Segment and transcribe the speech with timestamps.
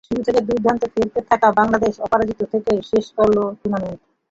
[0.07, 3.99] শুরু থেকেই দুর্দান্ত খেলতে থাকা বাংলাদেশ অপরাজিত থেকেই শেষ করল টুর্নামেন্ট।